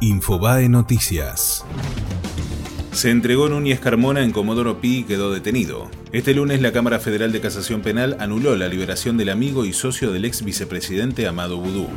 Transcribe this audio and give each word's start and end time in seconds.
Infobae 0.00 0.68
Noticias. 0.68 1.64
Se 2.92 3.10
entregó 3.10 3.48
Núñez 3.48 3.80
Carmona 3.80 4.22
en 4.22 4.30
Comodoro 4.30 4.80
Pi 4.80 4.98
y 4.98 5.04
quedó 5.04 5.32
detenido. 5.32 5.90
Este 6.10 6.32
lunes 6.34 6.62
la 6.62 6.72
Cámara 6.72 6.98
Federal 6.98 7.32
de 7.32 7.40
Casación 7.40 7.82
Penal 7.82 8.16
anuló 8.18 8.56
la 8.56 8.66
liberación 8.66 9.18
del 9.18 9.28
amigo 9.28 9.66
y 9.66 9.74
socio 9.74 10.10
del 10.10 10.24
ex 10.24 10.42
vicepresidente 10.42 11.26
Amado 11.26 11.58
Boudou. 11.58 11.88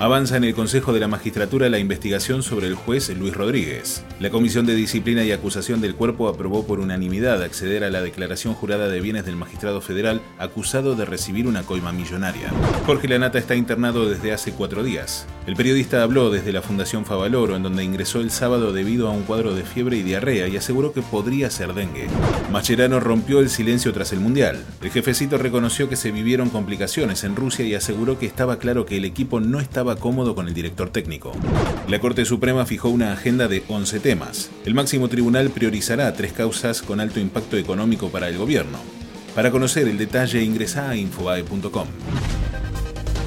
Avanza 0.00 0.36
en 0.36 0.42
el 0.42 0.52
Consejo 0.52 0.92
de 0.92 0.98
la 0.98 1.06
Magistratura 1.06 1.68
la 1.68 1.78
investigación 1.78 2.42
sobre 2.42 2.66
el 2.66 2.74
juez 2.74 3.08
Luis 3.16 3.34
Rodríguez. 3.34 4.04
La 4.18 4.30
Comisión 4.30 4.66
de 4.66 4.74
Disciplina 4.74 5.22
y 5.22 5.30
Acusación 5.30 5.80
del 5.80 5.94
Cuerpo 5.94 6.28
aprobó 6.28 6.66
por 6.66 6.80
unanimidad 6.80 7.40
acceder 7.40 7.84
a 7.84 7.90
la 7.90 8.02
declaración 8.02 8.54
jurada 8.54 8.88
de 8.88 9.00
bienes 9.00 9.24
del 9.24 9.36
magistrado 9.36 9.80
federal 9.80 10.20
acusado 10.38 10.96
de 10.96 11.04
recibir 11.04 11.46
una 11.46 11.62
coima 11.62 11.92
millonaria. 11.92 12.50
Jorge 12.84 13.06
Lanata 13.06 13.38
está 13.38 13.54
internado 13.54 14.10
desde 14.10 14.32
hace 14.32 14.52
cuatro 14.52 14.82
días. 14.82 15.26
El 15.44 15.56
periodista 15.56 16.04
habló 16.04 16.30
desde 16.30 16.52
la 16.52 16.62
Fundación 16.62 17.04
Favaloro, 17.04 17.56
en 17.56 17.64
donde 17.64 17.82
ingresó 17.82 18.20
el 18.20 18.30
sábado 18.30 18.72
debido 18.72 19.08
a 19.08 19.10
un 19.10 19.24
cuadro 19.24 19.54
de 19.54 19.64
fiebre 19.64 19.96
y 19.96 20.02
diarrea 20.02 20.46
y 20.46 20.56
aseguró 20.56 20.92
que 20.92 21.02
podría 21.02 21.50
ser 21.50 21.74
dengue. 21.74 22.06
Mascherano 22.52 23.00
rompió 23.00 23.40
el 23.40 23.50
silencio 23.50 23.92
tras 23.92 24.12
el 24.12 24.20
Mundial. 24.20 24.64
El 24.80 24.90
jefecito 24.90 25.38
reconoció 25.38 25.88
que 25.88 25.96
se 25.96 26.12
vivieron 26.12 26.48
complicaciones 26.48 27.24
en 27.24 27.34
Rusia 27.34 27.64
y 27.64 27.74
aseguró 27.74 28.20
que 28.20 28.26
estaba 28.26 28.58
claro 28.58 28.86
que 28.86 28.98
el 28.98 29.04
equipo 29.04 29.40
no 29.40 29.58
estaba 29.58 29.96
cómodo 29.96 30.36
con 30.36 30.46
el 30.46 30.54
director 30.54 30.90
técnico. 30.90 31.32
La 31.88 31.98
Corte 31.98 32.24
Suprema 32.24 32.64
fijó 32.64 32.88
una 32.88 33.12
agenda 33.12 33.48
de 33.48 33.64
11 33.66 33.98
temas. 33.98 34.48
El 34.64 34.74
máximo 34.74 35.08
tribunal 35.08 35.50
priorizará 35.50 36.12
tres 36.14 36.32
causas 36.32 36.82
con 36.82 37.00
alto 37.00 37.18
impacto 37.18 37.56
económico 37.56 38.10
para 38.10 38.28
el 38.28 38.38
gobierno. 38.38 38.78
Para 39.34 39.50
conocer 39.50 39.88
el 39.88 39.98
detalle 39.98 40.44
ingresa 40.44 40.90
a 40.90 40.96
infobae.com. 40.96 41.88